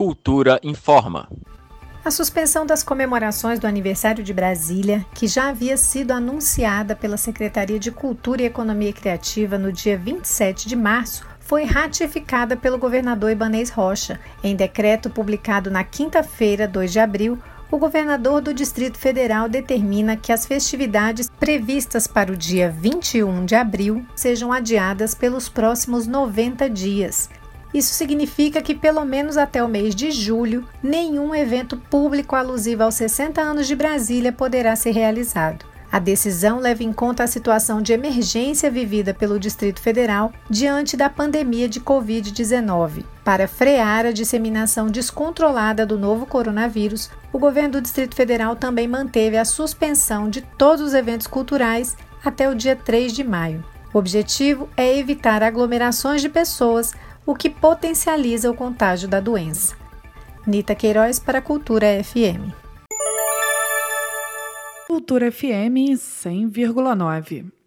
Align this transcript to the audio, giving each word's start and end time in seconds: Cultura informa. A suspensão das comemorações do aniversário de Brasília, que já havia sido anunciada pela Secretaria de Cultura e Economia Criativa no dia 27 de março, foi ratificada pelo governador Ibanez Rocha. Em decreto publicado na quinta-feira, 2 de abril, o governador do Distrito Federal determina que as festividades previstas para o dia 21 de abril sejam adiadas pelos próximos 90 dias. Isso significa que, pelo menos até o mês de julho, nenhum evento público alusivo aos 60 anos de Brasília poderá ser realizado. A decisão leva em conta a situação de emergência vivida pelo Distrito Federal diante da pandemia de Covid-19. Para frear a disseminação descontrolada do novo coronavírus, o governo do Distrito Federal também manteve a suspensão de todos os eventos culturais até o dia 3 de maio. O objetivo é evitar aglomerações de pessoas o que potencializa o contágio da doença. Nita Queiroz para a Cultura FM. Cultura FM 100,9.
Cultura 0.00 0.58
informa. 0.62 1.28
A 2.02 2.10
suspensão 2.10 2.64
das 2.64 2.82
comemorações 2.82 3.58
do 3.58 3.66
aniversário 3.66 4.24
de 4.24 4.32
Brasília, 4.32 5.04
que 5.14 5.26
já 5.26 5.50
havia 5.50 5.76
sido 5.76 6.12
anunciada 6.12 6.96
pela 6.96 7.18
Secretaria 7.18 7.78
de 7.78 7.90
Cultura 7.90 8.40
e 8.40 8.46
Economia 8.46 8.94
Criativa 8.94 9.58
no 9.58 9.70
dia 9.70 9.98
27 9.98 10.66
de 10.66 10.74
março, 10.74 11.26
foi 11.38 11.64
ratificada 11.64 12.56
pelo 12.56 12.78
governador 12.78 13.30
Ibanez 13.30 13.68
Rocha. 13.68 14.18
Em 14.42 14.56
decreto 14.56 15.10
publicado 15.10 15.70
na 15.70 15.84
quinta-feira, 15.84 16.66
2 16.66 16.92
de 16.92 16.98
abril, 16.98 17.38
o 17.70 17.76
governador 17.76 18.40
do 18.40 18.54
Distrito 18.54 18.96
Federal 18.96 19.50
determina 19.50 20.16
que 20.16 20.32
as 20.32 20.46
festividades 20.46 21.30
previstas 21.38 22.06
para 22.06 22.32
o 22.32 22.36
dia 22.38 22.70
21 22.70 23.44
de 23.44 23.54
abril 23.54 24.02
sejam 24.16 24.50
adiadas 24.50 25.14
pelos 25.14 25.50
próximos 25.50 26.06
90 26.06 26.70
dias. 26.70 27.28
Isso 27.72 27.94
significa 27.94 28.60
que, 28.60 28.74
pelo 28.74 29.04
menos 29.04 29.36
até 29.36 29.62
o 29.62 29.68
mês 29.68 29.94
de 29.94 30.10
julho, 30.10 30.66
nenhum 30.82 31.34
evento 31.34 31.76
público 31.76 32.34
alusivo 32.34 32.82
aos 32.82 32.94
60 32.94 33.40
anos 33.40 33.66
de 33.66 33.76
Brasília 33.76 34.32
poderá 34.32 34.74
ser 34.74 34.90
realizado. 34.90 35.70
A 35.92 35.98
decisão 35.98 36.60
leva 36.60 36.84
em 36.84 36.92
conta 36.92 37.24
a 37.24 37.26
situação 37.26 37.82
de 37.82 37.92
emergência 37.92 38.70
vivida 38.70 39.12
pelo 39.12 39.40
Distrito 39.40 39.80
Federal 39.80 40.32
diante 40.48 40.96
da 40.96 41.10
pandemia 41.10 41.68
de 41.68 41.80
Covid-19. 41.80 43.04
Para 43.24 43.48
frear 43.48 44.06
a 44.06 44.12
disseminação 44.12 44.86
descontrolada 44.86 45.84
do 45.84 45.98
novo 45.98 46.26
coronavírus, 46.26 47.10
o 47.32 47.40
governo 47.40 47.72
do 47.72 47.80
Distrito 47.80 48.14
Federal 48.14 48.54
também 48.54 48.86
manteve 48.86 49.36
a 49.36 49.44
suspensão 49.44 50.30
de 50.30 50.42
todos 50.42 50.80
os 50.80 50.94
eventos 50.94 51.26
culturais 51.26 51.96
até 52.24 52.48
o 52.48 52.54
dia 52.54 52.76
3 52.76 53.12
de 53.12 53.24
maio. 53.24 53.64
O 53.92 53.98
objetivo 53.98 54.68
é 54.76 54.96
evitar 54.96 55.42
aglomerações 55.42 56.22
de 56.22 56.28
pessoas 56.28 56.94
o 57.30 57.34
que 57.34 57.48
potencializa 57.48 58.50
o 58.50 58.54
contágio 58.54 59.08
da 59.08 59.20
doença. 59.20 59.76
Nita 60.44 60.74
Queiroz 60.74 61.20
para 61.20 61.38
a 61.38 61.42
Cultura 61.42 62.02
FM. 62.02 62.52
Cultura 64.88 65.30
FM 65.30 65.94
100,9. 65.94 67.59